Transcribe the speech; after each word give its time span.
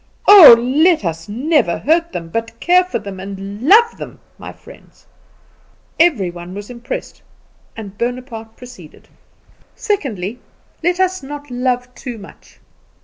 Oh, 0.27 0.55
let 0.59 1.05
us 1.05 1.29
never 1.29 1.77
hurt 1.77 2.11
them; 2.11 2.29
but 2.29 2.59
care 2.59 2.83
for 2.83 2.97
and 3.07 3.61
love 3.61 3.97
them, 3.97 4.17
my 4.39 4.51
friends!" 4.51 5.05
Every 5.99 6.31
one 6.31 6.55
was 6.55 6.71
impressed, 6.71 7.21
and 7.77 7.95
Bonaparte 7.99 8.57
proceeded: 8.57 9.09
"Thirdly; 9.77 10.39
let 10.83 10.99
us 10.99 11.21
not 11.21 11.51
love 11.51 11.93
too 11.93 12.17
much. 12.17 12.59